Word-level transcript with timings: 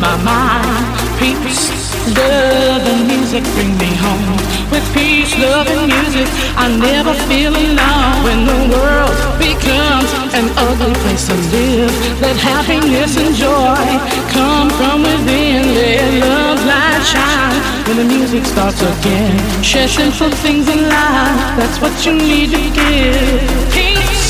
my 0.00 0.16
mind. 0.24 0.86
Peace, 1.20 1.68
Love 2.16 2.82
and 2.88 3.06
music 3.06 3.44
bring 3.54 3.76
me 3.76 3.92
home. 4.00 4.36
With 4.72 4.86
peace, 4.94 5.36
love 5.38 5.68
and 5.68 5.86
music, 5.86 6.26
I 6.56 6.66
never 6.72 7.12
feel 7.28 7.52
alone. 7.52 8.24
When 8.24 8.40
the 8.50 8.60
world 8.72 9.14
becomes 9.38 10.10
an 10.32 10.48
ugly 10.56 10.94
place 11.04 11.26
to 11.28 11.36
live, 11.52 11.92
let 12.20 12.36
happiness 12.36 13.16
and 13.20 13.34
joy 13.34 13.84
come 14.32 14.70
from 14.78 15.02
within. 15.02 15.74
Let 15.76 16.08
love 16.24 16.58
light 16.64 17.04
shine 17.04 17.60
when 17.86 17.96
the 18.00 18.06
music 18.16 18.46
starts 18.46 18.80
again. 18.80 19.36
Share 19.62 19.88
simple 19.88 20.30
things 20.30 20.66
in 20.68 20.80
life, 20.88 21.40
that's 21.58 21.78
what 21.82 21.94
you 22.06 22.14
need 22.14 22.50
to 22.56 22.62
give. 22.80 23.72
Peace, 23.76 24.29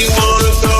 you 0.00 0.08
wanna 0.16 0.60
go. 0.62 0.79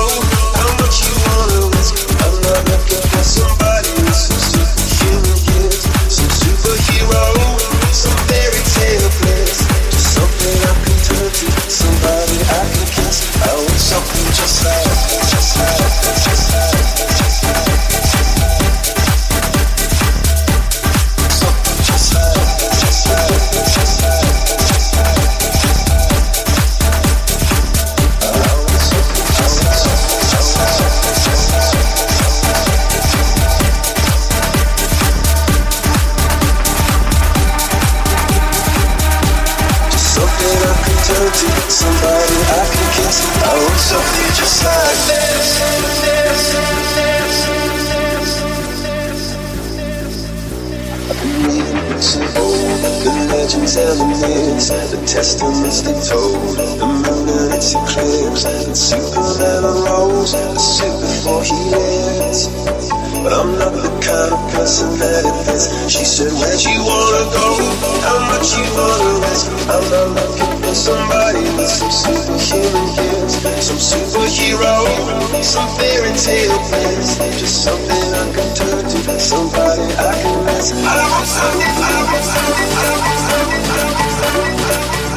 Somebody 70.81 71.41
with 71.57 71.69
some 71.69 71.91
superhuman 71.91 72.95
gifts, 72.95 73.37
some 73.61 73.77
superhero, 73.77 75.43
some 75.43 75.69
fairy 75.77 76.09
tale 76.17 76.57
prince, 76.69 77.17
just 77.37 77.63
something 77.63 78.13
I 78.17 78.33
can 78.33 78.49
turn 78.55 78.83
to, 78.89 79.19
somebody 79.19 79.83
I 79.93 80.13
can 80.21 80.43
miss. 80.45 80.73
I 80.73 81.05
want 81.11 81.27
something, 81.27 81.61
I 81.61 82.01
want 82.09 82.25
something, 82.25 82.71
I 82.73 82.97
want 82.97 83.21
something, 83.29 83.61
I 83.61 83.85
want 83.85 85.01
just 85.01 85.10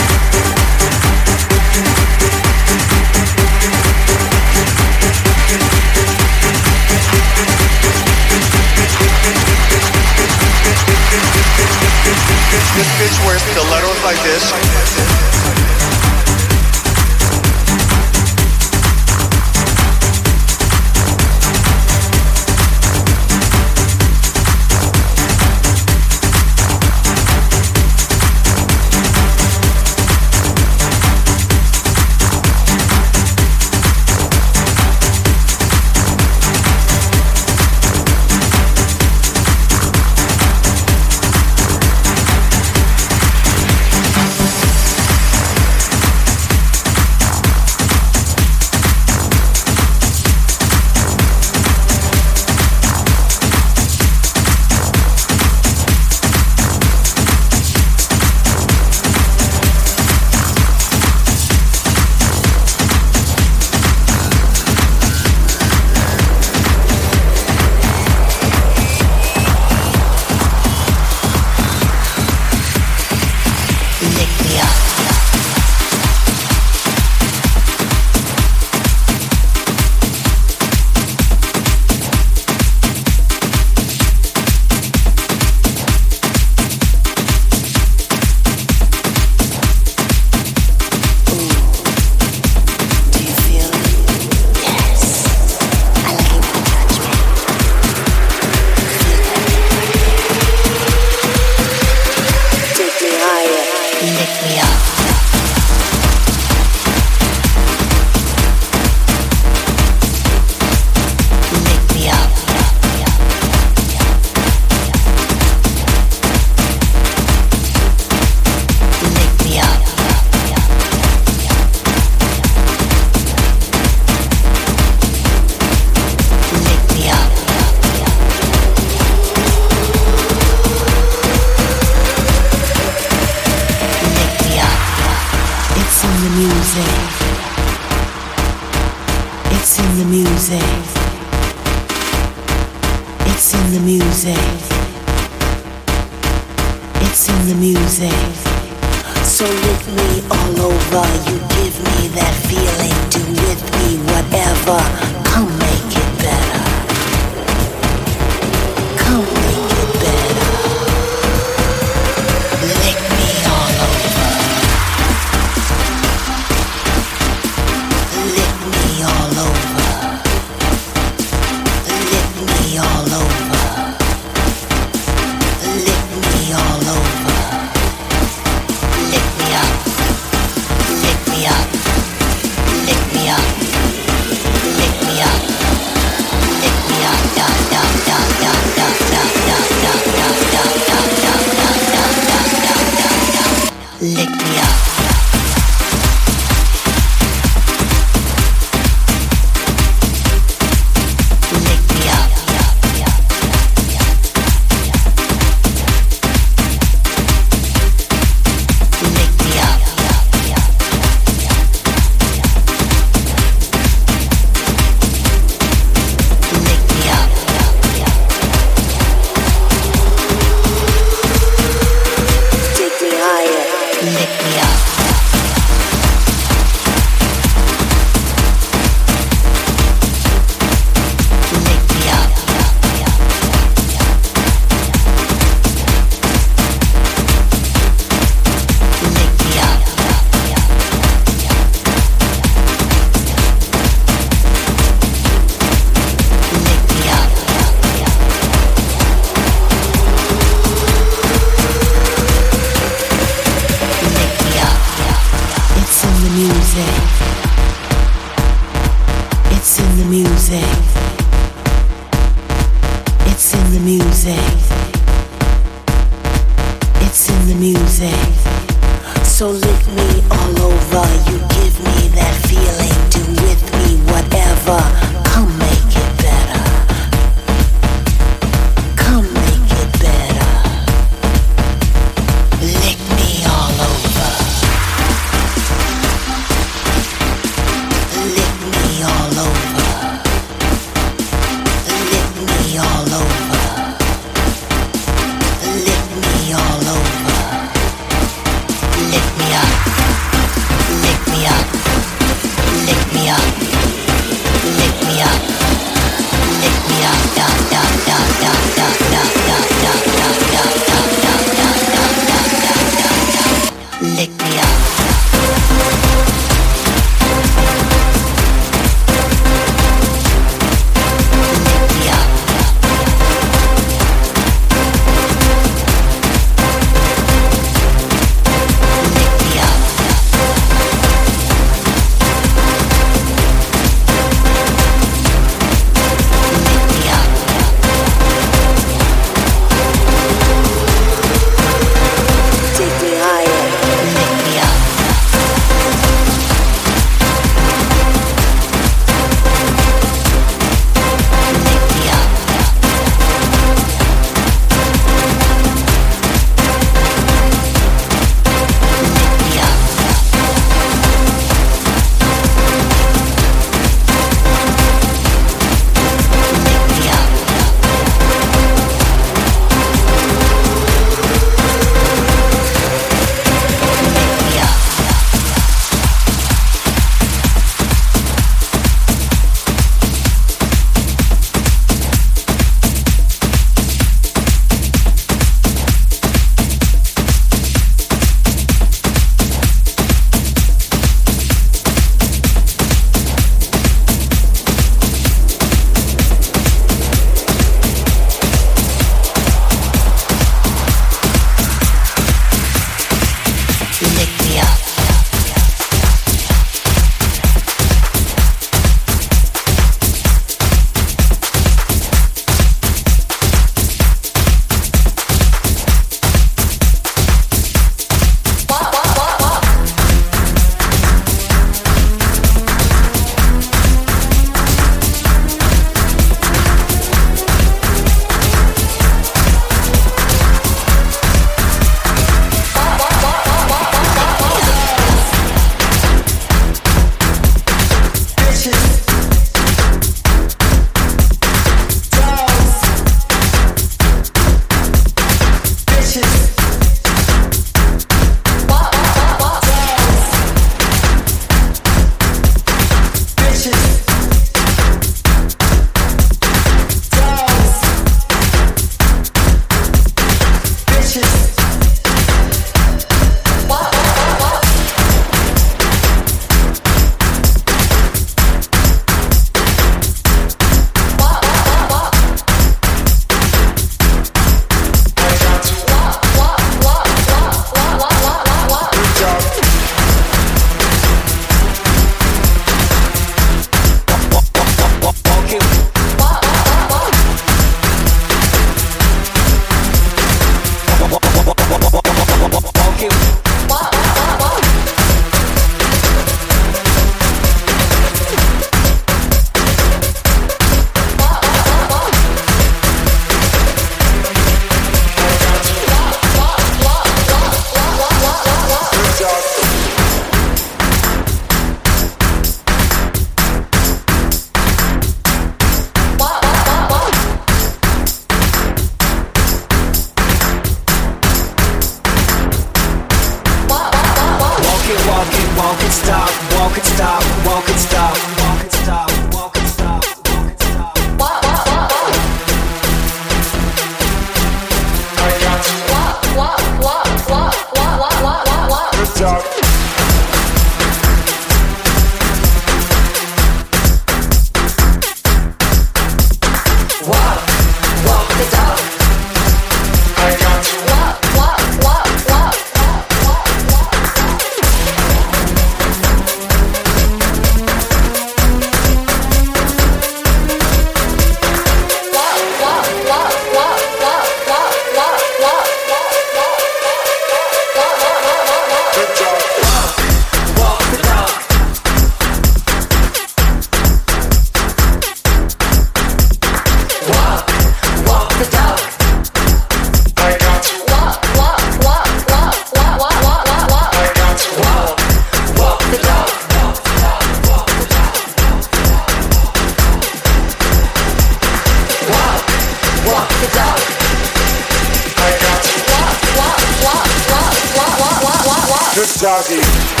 Zaggy. 599.21 600.00